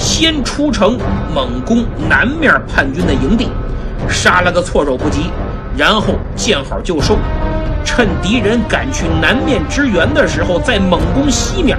[0.00, 0.98] 先出城
[1.34, 3.50] 猛攻南面叛军的营地，
[4.08, 5.30] 杀了个措手不及，
[5.76, 7.18] 然后见好就收，
[7.84, 11.76] 趁敌人赶去南面支援的时候再猛攻西面，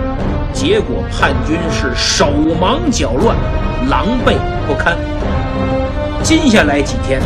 [0.53, 2.27] 结果叛军是手
[2.61, 3.35] 忙脚乱，
[3.89, 4.35] 狼狈
[4.67, 4.95] 不堪。
[6.21, 7.19] 接下来几天，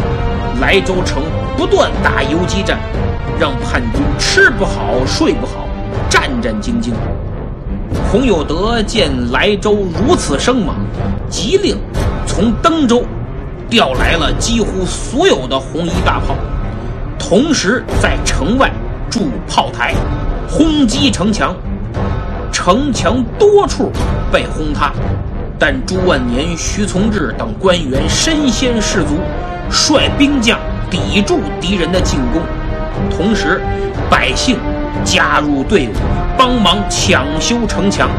[0.61, 1.21] 莱州城。
[1.57, 2.77] 不断打游击战，
[3.39, 5.69] 让叛军吃不好睡不好，
[6.09, 6.91] 战战兢兢。
[8.11, 10.75] 洪有德见莱州如此生猛，
[11.29, 11.77] 急令
[12.25, 13.03] 从登州
[13.69, 16.35] 调来了几乎所有的红衣大炮，
[17.17, 18.71] 同时在城外
[19.09, 19.93] 筑炮台，
[20.49, 21.55] 轰击城墙。
[22.51, 23.91] 城墙多处
[24.31, 24.93] 被轰塌，
[25.59, 29.19] 但朱万年、徐从志等官员身先士卒，
[29.69, 30.59] 率兵将。
[30.87, 32.41] 抵住敌人的进攻，
[33.09, 33.59] 同时
[34.07, 34.55] 百姓
[35.03, 35.91] 加入队伍，
[36.37, 38.09] 帮忙抢修城墙。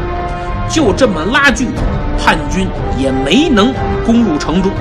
[0.69, 1.67] 就这么拉锯，
[2.17, 3.73] 叛军也没能
[4.05, 4.71] 攻入城中。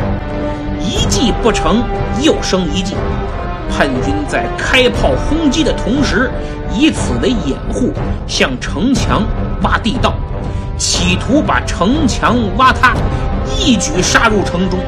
[0.80, 1.82] 一计不成，
[2.20, 2.94] 又生一计。
[3.70, 6.30] 叛军在开炮轰击的同时，
[6.72, 7.92] 以此为掩护，
[8.26, 9.22] 向城墙
[9.62, 10.14] 挖地道，
[10.76, 12.94] 企图把城墙挖塌，
[13.58, 14.78] 一举杀入城中。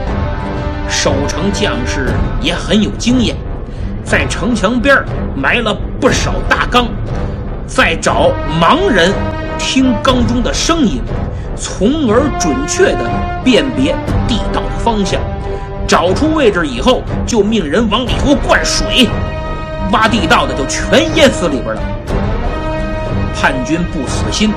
[0.88, 2.08] 守城将士
[2.40, 3.36] 也很有经验，
[4.04, 4.96] 在城墙边
[5.36, 6.86] 埋了不少大缸，
[7.68, 9.12] 再找盲人
[9.58, 11.02] 听缸中的声音，
[11.54, 13.00] 从而准确地
[13.44, 13.94] 辨别
[14.26, 15.20] 地道的方向。
[15.86, 19.06] 找出位置以后，就命人往里头灌水，
[19.92, 21.82] 挖地道的就全淹死里边了。
[23.38, 24.50] 叛军不死心，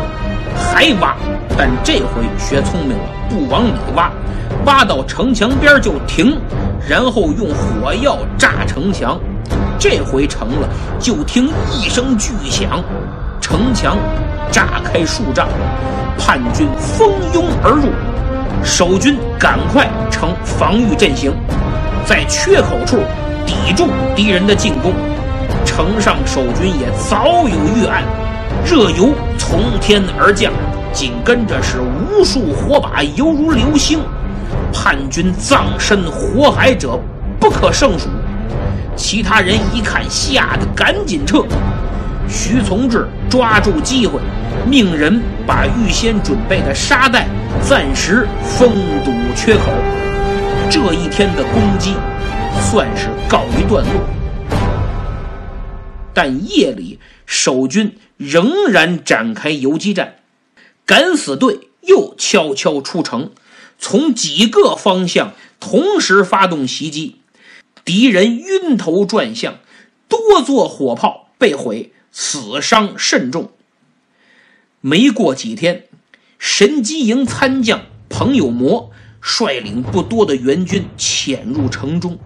[0.56, 1.16] 还挖，
[1.58, 4.10] 但这回学聪明了，不往里挖。
[4.66, 6.38] 挖到城墙边就停，
[6.88, 9.20] 然后用火药炸城墙。
[9.82, 12.84] 这回成了，就听一声巨响，
[13.42, 13.98] 城墙
[14.52, 15.50] 炸开数丈，
[16.20, 17.90] 叛军蜂拥而入。
[18.64, 21.34] 守军赶快成防御阵型，
[22.06, 23.00] 在缺口处
[23.44, 24.94] 抵住敌人的进攻。
[25.66, 28.04] 城上守军也早有预案，
[28.64, 30.54] 热油从天而降，
[30.94, 34.00] 紧跟着是无数火把，犹如流星。
[34.72, 37.00] 叛军葬身火海者
[37.40, 38.10] 不可胜数，
[38.96, 41.46] 其他人一看，吓得赶紧撤。
[42.30, 44.20] 徐从志抓住机会，
[44.70, 47.28] 命人把预先准备的沙袋
[47.62, 48.72] 暂时封
[49.04, 49.72] 堵缺口。
[50.70, 51.96] 这一天的攻击
[52.62, 54.02] 算是告一段落。
[56.14, 60.16] 但夜里，守军仍然展开游击战，
[60.86, 63.32] 敢死队又悄悄出城，
[63.80, 67.21] 从几个方向同时发动袭击，
[67.84, 69.60] 敌人晕头转向，
[70.08, 73.52] 多座火炮被毁，死伤甚重。
[74.82, 75.86] 没过几天，
[76.38, 82.18] 神机营参将彭友模率领不多的援军潜入城中，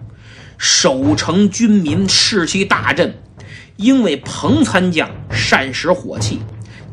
[0.56, 3.14] 守城军民士气大振。
[3.76, 6.40] 因为彭参将善使火器，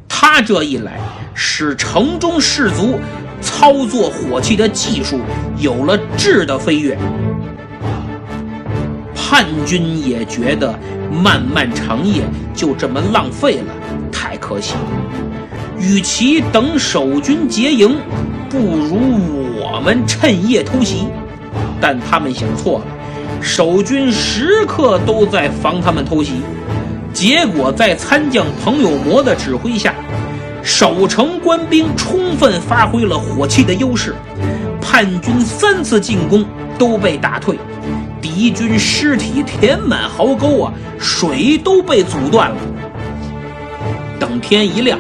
[0.10, 1.00] 他这一来，
[1.34, 3.00] 使城中士卒
[3.42, 5.22] 操作火器的技术
[5.58, 6.98] 有了质的飞跃。
[9.34, 10.78] 叛军也觉得
[11.12, 12.22] 漫漫长夜
[12.54, 13.74] 就这么浪费了，
[14.12, 14.76] 太可惜。
[15.80, 17.98] 与其等守军结营，
[18.48, 18.96] 不如
[19.60, 21.08] 我们趁夜偷袭。
[21.82, 22.86] 但他们想错了，
[23.42, 26.34] 守军时刻都在防他们偷袭。
[27.12, 29.96] 结果在参将彭友模的指挥下，
[30.62, 34.14] 守城官兵充分发挥了火器的优势，
[34.80, 36.46] 叛军三次进攻
[36.78, 37.58] 都被打退，
[38.34, 42.58] 敌军尸体填满壕沟啊，水都被阻断了。
[44.20, 45.00] 等天一亮，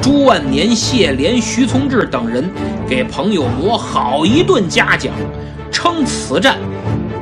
[0.00, 2.48] 朱万年、谢莲、徐从志等人
[2.88, 5.12] 给彭友罗好一顿嘉奖，
[5.72, 6.56] 称此战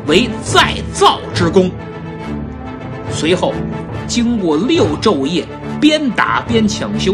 [0.07, 1.71] 为再造之功。
[3.11, 3.55] 随后。
[4.09, 5.45] 经过六昼夜
[5.81, 7.13] 边打边抢修，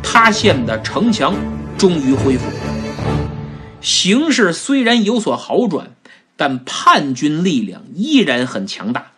[0.00, 1.34] 塌陷的城墙
[1.76, 2.44] 终于恢复。
[3.80, 5.88] 形势虽然有所好转，
[6.40, 9.12] 但叛军力量依然很强大。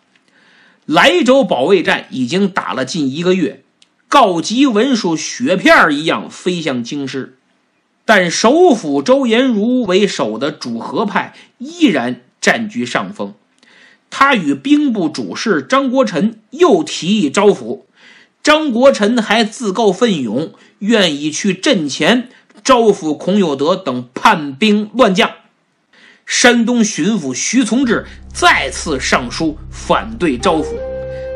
[0.85, 3.63] 莱州保卫战已经打了近一个月，
[4.09, 7.37] 告急文书雪片一样飞向京师，
[8.03, 13.33] 但首辅周延儒为首的主和派依然占据上风。
[14.09, 17.83] 他与兵部主事张国臣又提议招抚，
[18.43, 22.27] 张国臣还自告奋勇，愿意去阵前
[22.65, 25.31] 招抚孔有德等叛兵乱将。
[26.35, 30.73] 山东巡抚徐从志再次上书反对招抚，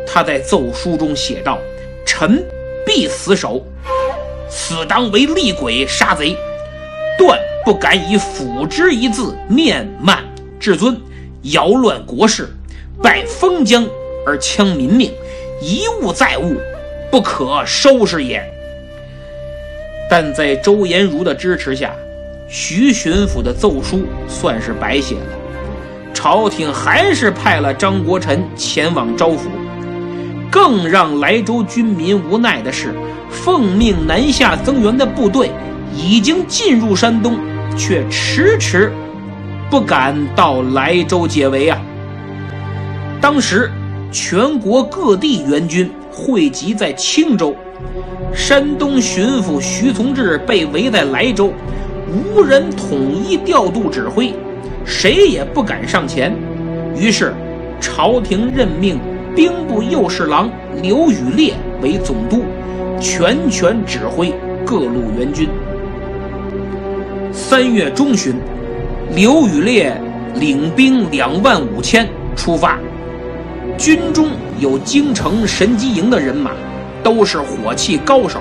[0.07, 1.59] 他在奏书中写道
[2.03, 2.43] ：“臣
[2.83, 3.63] 必死守，
[4.49, 6.35] 此当为厉鬼杀贼，
[7.15, 10.25] 断不敢以辅之一字面慢
[10.59, 10.99] 至尊，
[11.43, 12.49] 摇乱国事。”
[13.01, 13.87] 拜封疆
[14.25, 15.13] 而枪民命，
[15.61, 16.57] 一物再物，
[17.11, 18.43] 不可收拾也。
[20.09, 21.93] 但在周延儒的支持下，
[22.47, 25.21] 徐巡抚的奏书算是白写了。
[26.13, 29.47] 朝廷还是派了张国臣前往招抚。
[30.49, 32.93] 更让莱州军民无奈的是，
[33.29, 35.51] 奉命南下增援的部队
[35.95, 37.37] 已经进入山东，
[37.77, 38.91] 却迟迟
[39.69, 41.79] 不敢到莱州解围啊。
[43.19, 43.69] 当时，
[44.11, 47.55] 全国各地援军汇集在青州，
[48.33, 51.51] 山东巡抚徐从志被围在莱州，
[52.07, 54.33] 无人统一调度指挥，
[54.85, 56.33] 谁也不敢上前。
[56.95, 57.33] 于是，
[57.81, 58.97] 朝廷任命
[59.35, 60.49] 兵部右侍郎
[60.81, 62.43] 刘宇烈为总督，
[62.99, 64.33] 全权指挥
[64.65, 65.49] 各路援军。
[67.33, 68.35] 三月中旬，
[69.13, 69.93] 刘宇烈
[70.33, 72.79] 领兵两万五千出发。
[73.77, 76.51] 军中有京城神机营的人马，
[77.03, 78.39] 都是火器高手，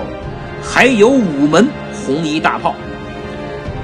[0.63, 2.73] 还有五门红衣大炮。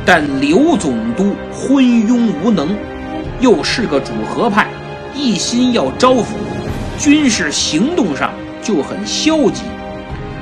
[0.05, 2.75] 但刘总督昏庸无能，
[3.39, 4.67] 又是个主和派，
[5.15, 6.25] 一心要招抚，
[6.99, 9.63] 军事行动上就很消极。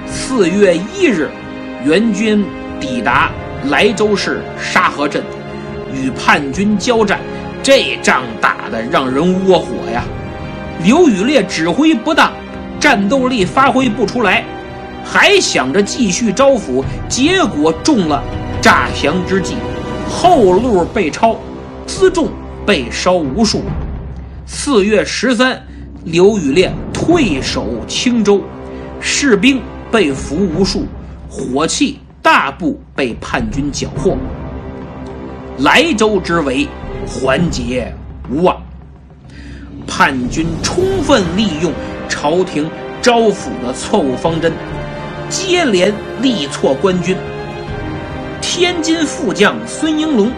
[0.07, 1.29] 四月一日，
[1.85, 2.43] 援军
[2.79, 3.29] 抵达
[3.69, 5.23] 莱州市沙河镇，
[5.93, 7.19] 与叛军交战，
[7.61, 10.03] 这仗打得让人窝火呀！
[10.83, 12.31] 刘宇烈指挥不当，
[12.79, 14.43] 战斗力发挥不出来，
[15.05, 18.23] 还想着继续招抚，结果中了
[18.61, 19.55] 诈降之计，
[20.07, 21.35] 后路被抄，
[21.87, 22.29] 辎重
[22.65, 23.63] 被烧无数。
[24.45, 25.59] 四月十三，
[26.03, 28.41] 刘宇烈退守青州，
[28.99, 29.59] 士兵
[29.91, 30.85] 被俘无数，
[31.27, 34.15] 火器大部被叛军缴获，
[35.57, 36.67] 莱州之围
[37.07, 37.91] 缓解
[38.29, 38.61] 无望。
[39.87, 41.73] 叛军充分利用
[42.07, 42.69] 朝廷
[43.01, 44.53] 招抚的错误方针，
[45.29, 45.91] 接连
[46.21, 47.17] 力挫官军。
[48.41, 50.31] 天津副将孙应龙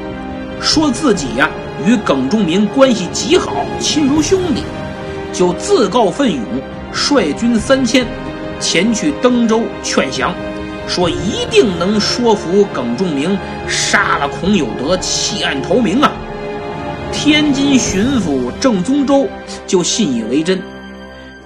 [0.61, 1.49] 说自己呀
[1.87, 4.61] 与耿仲明关系极好，亲如兄弟，
[5.31, 6.43] 就自告奋勇
[6.91, 8.05] 率军三千
[8.59, 10.33] 前去登州劝降，
[10.87, 13.37] 说一定能说服耿仲明
[13.67, 16.11] 杀了孔有德，弃暗投明啊！
[17.11, 19.27] 天津巡抚郑宗周
[19.65, 20.61] 就信以为真。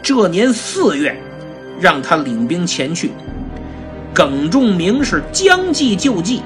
[0.01, 1.16] 这年四月，
[1.80, 3.12] 让他领兵前去。
[4.18, 6.41] 耿仲明是将计就计，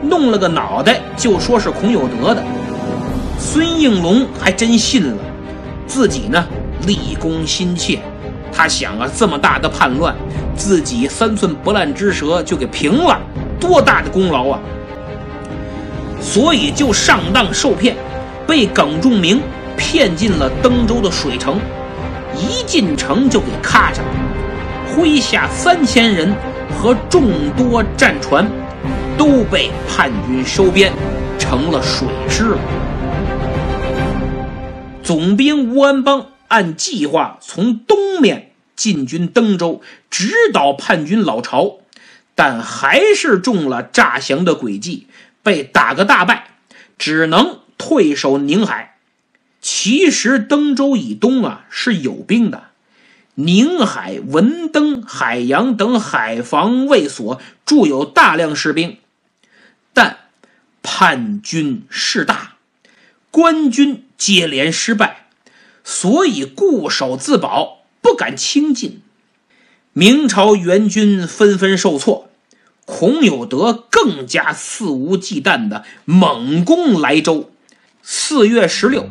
[0.00, 2.42] 弄了个脑袋就说是孔有德的。
[3.38, 5.22] 孙应龙还真信了，
[5.86, 6.42] 自己呢
[6.86, 8.00] 立功心切。
[8.50, 10.16] 他想啊，这么大的叛乱，
[10.56, 13.20] 自己三寸不烂之舌就给平了，
[13.60, 14.58] 多大的功劳啊！
[16.18, 17.94] 所以就上当受骗，
[18.46, 19.38] 被耿仲明
[19.76, 21.60] 骗进了登州的水城，
[22.34, 24.00] 一进城就给咔嚓，
[24.96, 26.34] 麾下三千人
[26.74, 28.50] 和众多战船
[29.16, 30.92] 都被叛军收编，
[31.38, 32.56] 成了水师。
[35.02, 36.26] 总兵吴安邦。
[36.48, 41.78] 按计划从东面进军登州，直捣叛军老巢，
[42.34, 45.06] 但还是中了诈降的诡计，
[45.42, 46.48] 被打个大败，
[46.98, 48.96] 只能退守宁海。
[49.62, 52.64] 其实登州以东啊是有兵的，
[53.34, 58.98] 宁海、文登、海洋等海防卫所驻有大量士兵，
[59.94, 60.18] 但
[60.82, 62.56] 叛军势大，
[63.30, 65.28] 官军接连失败。
[65.84, 69.00] 所以固守自保，不敢轻进。
[69.94, 72.30] 明朝援军纷纷受挫，
[72.84, 77.50] 孔有德更加肆无忌惮的猛攻莱州。
[78.02, 79.08] 四月十六，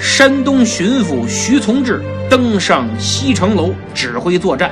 [0.00, 4.70] 山东巡抚徐从志登上西城楼指挥作战，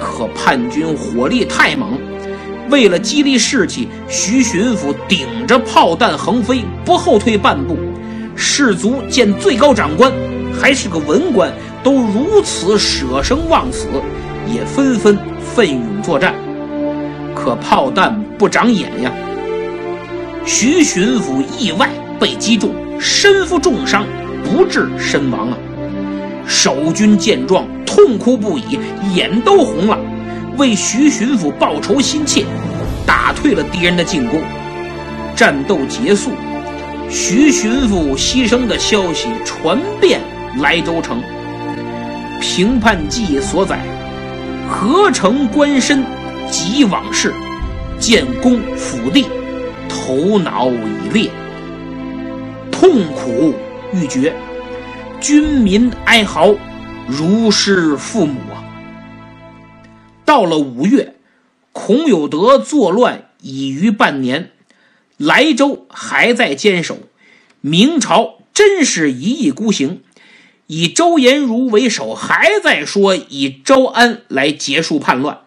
[0.00, 1.98] 可叛军火力太猛，
[2.70, 7.76] 为了激励士气，徐巡抚顶着炮弹横飞，不后退半步。
[8.34, 10.12] 士卒见最高长官。
[10.54, 11.50] 还是个文官，
[11.82, 13.88] 都如此舍生忘死，
[14.46, 16.34] 也纷纷奋勇作战。
[17.34, 19.10] 可炮弹不长眼呀！
[20.44, 21.88] 徐巡抚意外
[22.20, 22.70] 被击中，
[23.00, 24.04] 身负重伤，
[24.44, 25.56] 不治身亡啊！
[26.46, 28.78] 守军见状，痛哭不已，
[29.14, 29.98] 眼都红了，
[30.56, 32.44] 为徐巡抚报仇心切，
[33.06, 34.40] 打退了敌人的进攻。
[35.34, 36.30] 战斗结束，
[37.08, 40.20] 徐巡抚牺牲的消息传遍。
[40.60, 41.18] 莱州城，
[42.38, 43.80] 评判记所载，
[44.68, 46.04] 何成官身
[46.50, 47.32] 及往事，
[47.98, 49.24] 建功府地，
[49.88, 51.30] 头脑已裂，
[52.70, 53.54] 痛苦
[53.94, 54.34] 欲绝，
[55.22, 56.52] 军民哀嚎，
[57.06, 58.58] 如失父母啊！
[60.24, 61.14] 到了五月，
[61.70, 64.50] 孔有德作乱已逾半年，
[65.16, 66.98] 莱州还在坚守，
[67.60, 70.02] 明朝真是一意孤行。
[70.66, 75.42] 以周延儒为首，还在说以招安来结束叛乱。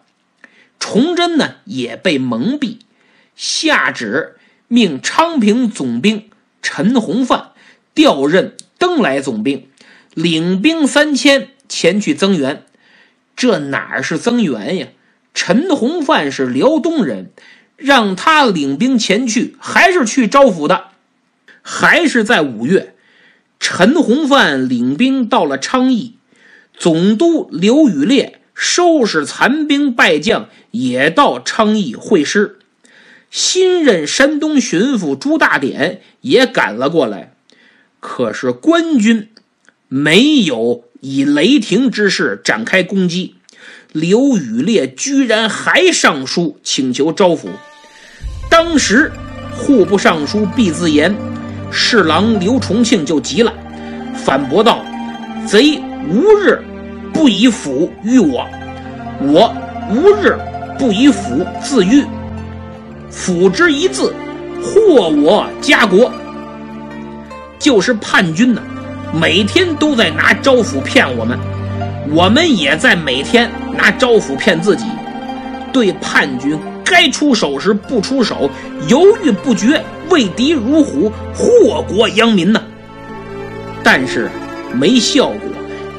[0.80, 2.78] 崇祯呢也被蒙蔽，
[3.34, 4.36] 下旨
[4.68, 6.30] 命昌平总兵
[6.62, 7.50] 陈洪范
[7.94, 9.68] 调任登莱总兵，
[10.14, 12.64] 领兵三千前去增援。
[13.34, 14.88] 这哪是增援呀？
[15.34, 17.30] 陈洪范是辽东人，
[17.76, 20.86] 让他领兵前去，还是去招抚的？
[21.60, 22.94] 还是在五月？
[23.60, 26.16] 陈洪范领兵到了昌邑，
[26.76, 32.58] 总督刘宇烈收拾残兵败将，也到昌邑会师。
[33.30, 37.35] 新任山东巡抚朱大典也赶了过来。
[38.00, 39.28] 可是官军
[39.88, 43.34] 没有以雷霆之势展开攻击，
[43.92, 47.48] 刘宇烈居然还上书请求招抚。
[48.50, 49.10] 当时
[49.52, 51.14] 户部尚书毕自言。
[51.68, 53.52] 侍郎刘重庆就急了，
[54.14, 54.84] 反驳道
[55.46, 55.78] ：“贼
[56.08, 56.62] 无日
[57.12, 58.46] 不以斧御我，
[59.20, 59.52] 我
[59.90, 60.38] 无日
[60.78, 62.04] 不以斧自御。
[63.10, 64.14] 斧之一字，
[64.62, 66.10] 祸我家国。
[67.58, 68.62] 就是叛军呢，
[69.12, 71.38] 每天都在拿招抚骗我们，
[72.10, 74.84] 我们也在每天拿招抚骗自己。
[75.72, 78.50] 对叛军该出手时不出手，
[78.88, 82.62] 犹豫不决。”畏敌如虎，祸国殃民呐！
[83.82, 84.30] 但是
[84.72, 85.40] 没效果，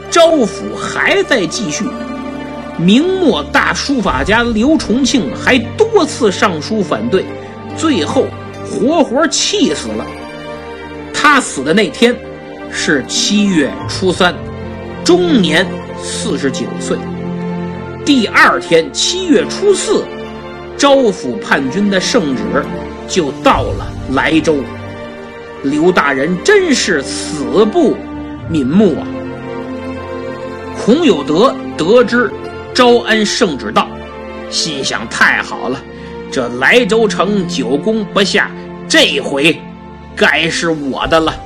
[0.09, 1.83] 招抚还在继续。
[2.77, 7.25] 明末大书法家刘重庆还多次上书反对，
[7.75, 8.27] 最后
[8.63, 10.05] 活活气死了。
[11.13, 12.15] 他死的那天
[12.71, 14.33] 是七月初三，
[15.03, 15.65] 终年
[16.01, 16.97] 四十九岁。
[18.05, 20.03] 第二天七月初四，
[20.77, 22.41] 招抚叛军的圣旨
[23.07, 23.91] 就到了。
[24.13, 24.55] 莱州，
[25.63, 27.93] 刘大人真是死不
[28.49, 29.03] 瞑目啊！
[30.79, 32.31] 孔有德得知
[32.73, 33.89] 招安圣旨到，
[34.49, 35.83] 心想：太好了，
[36.31, 38.49] 这莱州城久攻不下，
[38.87, 39.59] 这回
[40.17, 41.39] 该是我的了。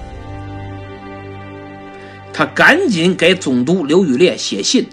[2.34, 4.88] 他赶紧给总督刘宇烈写信，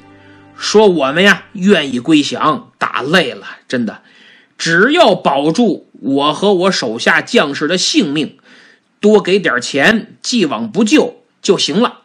[0.57, 4.03] 说我们呀愿意归降，打累了，真的，
[4.59, 8.37] 只要保住我和我手下将士的性命，
[9.01, 12.01] 多给点钱，既往不咎就行了。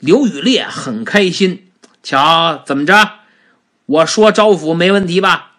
[0.00, 1.68] 刘宇烈很开心，
[2.02, 3.20] 瞧怎么着？
[3.86, 5.52] 我说招抚没问题吧？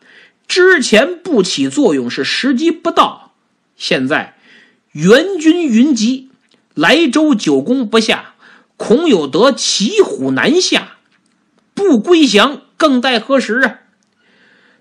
[0.48, 3.32] 之前不起作用是时机不到，
[3.78, 4.36] 现在
[4.92, 6.32] 援军云集，
[6.74, 8.34] 莱州久攻不下，
[8.76, 10.98] 孔有德骑虎难下，
[11.74, 13.80] 不归降更待何时啊？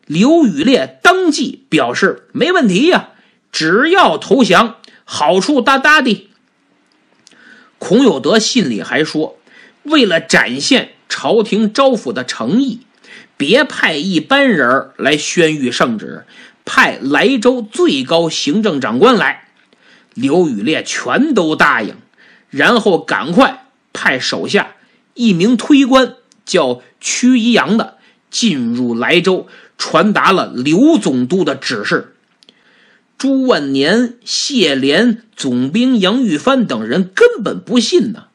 [0.07, 3.11] 刘宇烈当即表示没问题呀，
[3.53, 6.29] 只要投降，好处大大的。
[7.79, 9.39] 孔有德信里还说，
[9.85, 12.81] 为了展现朝廷招抚的诚意。
[13.37, 16.27] 别派一般人来宣谕圣旨，
[16.65, 19.50] 派莱州最高行政长官来。
[20.21, 21.95] 刘宇烈全都答应，
[22.51, 24.77] 然后赶快派手下
[25.15, 26.15] 一名推官
[26.45, 27.97] 叫屈一阳的
[28.31, 29.47] 进入莱州，
[29.79, 32.15] 传达了刘总督的指示。
[33.19, 38.29] 朱万年、谢廉、总兵杨玉帆等人根本不信呢，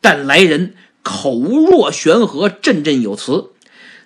[0.00, 3.46] 但来人口若悬河，振振有词。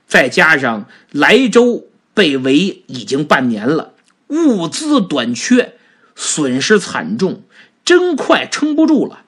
[0.07, 3.95] 再加上莱州被围已经半年了，
[4.29, 5.75] 物资短缺，
[6.15, 7.43] 损失惨重，
[7.85, 9.25] 真快撑不住了。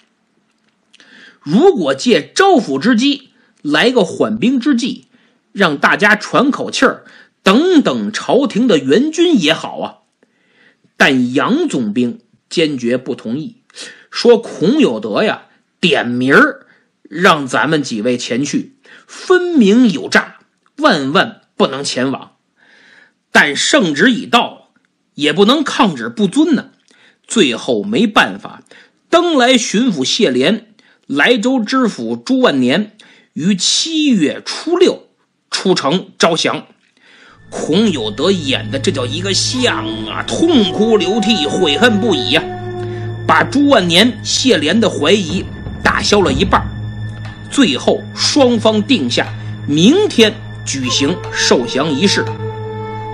[1.40, 3.30] 如果借招抚之机
[3.62, 5.06] 来个缓兵之计，
[5.52, 7.04] 让大家喘口气儿，
[7.42, 9.98] 等等朝廷的援军也好啊。
[10.96, 13.58] 但杨总兵坚决不同意，
[14.10, 15.46] 说孔有德呀
[15.80, 16.66] 点名儿
[17.02, 18.76] 让咱们几位前去，
[19.06, 20.38] 分明有诈。
[20.78, 22.32] 万万不能前往，
[23.30, 24.70] 但圣旨已到，
[25.14, 26.72] 也不能抗旨不遵呢。
[27.26, 28.62] 最后没办法，
[29.10, 30.66] 登莱巡抚谢廉、
[31.06, 32.92] 莱州知府朱万年
[33.32, 35.04] 于七月初六
[35.50, 36.66] 出城招降。
[37.50, 42.42] 孔有德演的这叫一个像啊，痛哭流涕，悔恨不已呀，
[43.26, 45.44] 把朱万年、谢廉的怀疑
[45.82, 46.66] 打消了一半。
[47.50, 49.32] 最后双方定下
[49.66, 50.32] 明天。
[50.66, 52.24] 举行受降仪式，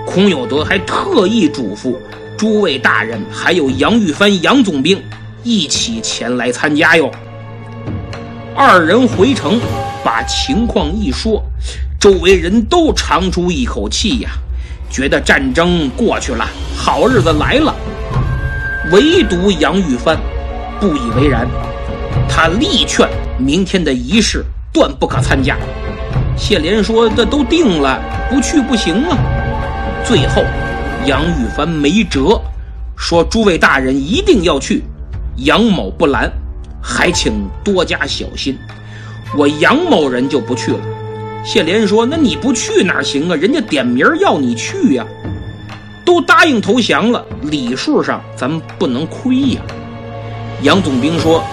[0.07, 1.97] 孔有德还特意嘱咐
[2.41, 4.99] 诸位大人，还有杨玉帆、杨总兵
[5.43, 7.07] 一起前来参加哟。
[8.55, 9.59] 二人回城，
[10.03, 11.43] 把情况一说，
[11.99, 14.31] 周围人都长出一口气呀，
[14.89, 16.43] 觉得战争过去了，
[16.75, 17.75] 好日子来了。
[18.91, 20.17] 唯独杨玉帆
[20.79, 21.47] 不以为然，
[22.27, 25.55] 他力劝明天的仪式断不可参加。
[26.35, 29.15] 谢莲说：“这都定了，不去不行啊。”
[30.03, 30.43] 最后，
[31.05, 32.39] 杨玉帆没辙，
[32.95, 34.83] 说：“诸位大人一定要去。”
[35.37, 36.31] 杨某不拦，
[36.81, 38.57] 还请多加小心。
[39.35, 40.79] 我杨某人就不去了。
[41.43, 43.35] 谢莲说：“那你不去哪行啊？
[43.35, 45.05] 人家点名要你去呀，
[46.05, 49.61] 都答应投降了，礼数上咱们不能亏呀。”
[50.61, 51.43] 杨总兵说：“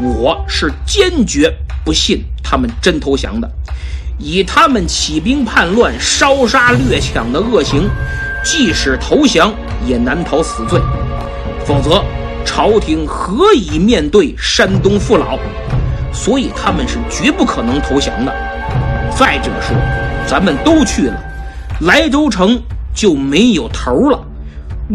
[0.00, 1.52] 我是坚决
[1.84, 3.50] 不信他们真投降的。”
[4.18, 7.90] 以他们起兵叛乱、烧杀掠抢的恶行，
[8.42, 9.52] 即使投降
[9.86, 10.80] 也难逃死罪。
[11.64, 12.02] 否则，
[12.44, 15.38] 朝廷何以面对山东父老？
[16.12, 18.32] 所以他们是绝不可能投降的。
[19.16, 19.76] 再者说，
[20.26, 21.16] 咱们都去了，
[21.80, 22.60] 莱州城
[22.94, 24.18] 就没有头了。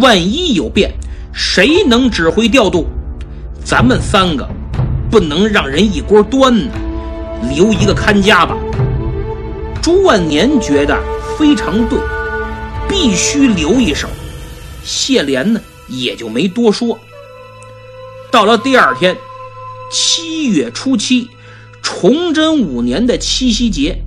[0.02, 0.92] 万一有变，
[1.34, 2.86] 谁能指挥调度？
[3.64, 4.48] 咱们三个
[5.10, 6.72] 不能让人一锅端呢，
[7.54, 8.56] 留一个看家吧。
[9.82, 10.98] 朱万年觉得
[11.38, 11.98] 非常对，
[12.88, 14.08] 必须留一手。
[14.84, 16.98] 谢莲呢，也就没多说。
[18.32, 19.16] 到了第二天，
[19.92, 21.30] 七月初七，
[21.82, 23.98] 崇祯五年的七夕节，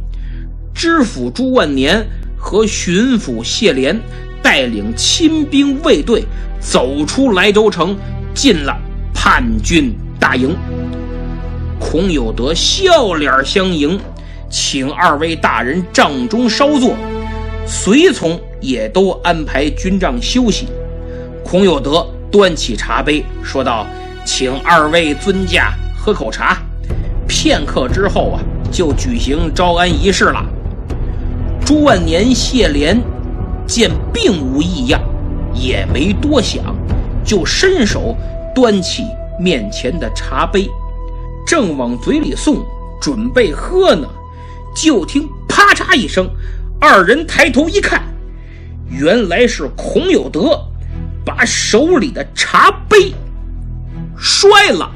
[0.74, 2.06] 知府朱万年
[2.38, 4.00] 和巡抚谢莲
[4.42, 6.24] 带领亲兵卫队
[6.60, 7.96] 走出莱州城，
[8.34, 8.76] 进了
[9.14, 10.56] 叛军大营。
[11.78, 14.00] 孔有德笑脸相迎。
[14.52, 16.96] 请二位大人帐中稍坐，
[17.70, 20.66] 随从也都安排军帐休息。
[21.44, 23.86] 孔有德端起茶杯，说道
[24.26, 26.58] ：“请二位尊驾喝口茶。”
[27.28, 28.42] 片刻之后啊，
[28.72, 30.44] 就举行招安仪式了。
[31.64, 33.00] 朱万年、谢莲
[33.68, 35.00] 见并无异样，
[35.54, 36.74] 也没多想，
[37.24, 38.16] 就伸手
[38.52, 39.04] 端起
[39.38, 40.68] 面前的茶杯，
[41.46, 42.56] 正往嘴里送，
[43.00, 44.08] 准备喝呢。
[44.74, 46.28] 就听啪嚓一声，
[46.80, 48.02] 二人抬头一看，
[48.88, 50.58] 原来是孔有德
[51.24, 53.12] 把手里的茶杯
[54.16, 54.90] 摔了。